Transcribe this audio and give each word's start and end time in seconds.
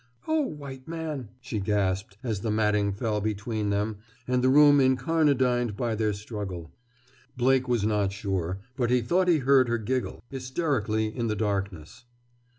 "Oh, 0.27 0.41
white 0.41 0.87
man!" 0.87 1.29
she 1.41 1.59
gasped, 1.59 2.17
as 2.23 2.39
the 2.39 2.49
matting 2.49 2.91
fell 2.91 3.21
between 3.21 3.69
them 3.69 3.97
and 4.27 4.43
the 4.43 4.49
room 4.49 4.79
incarnadined 4.79 5.77
by 5.77 5.93
their 5.93 6.11
struggle. 6.11 6.71
Blake 7.37 7.67
was 7.67 7.85
not 7.85 8.11
sure, 8.11 8.57
but 8.75 8.89
he 8.89 9.01
thought 9.01 9.27
he 9.27 9.37
heard 9.37 9.69
her 9.69 9.77
giggle, 9.77 10.23
hysterically, 10.31 11.15
in 11.15 11.27
the 11.27 11.35
darkness. 11.35 12.05